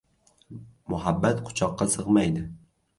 [0.95, 2.53] •Muhabbat quchoqqa sig‘maydi.